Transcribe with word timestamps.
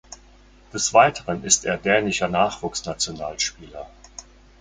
Des 0.73 0.95
Weiteren 0.95 1.43
ist 1.43 1.63
er 1.63 1.77
dänischer 1.77 2.27
Nachwuchsnationalspieler. 2.27 3.87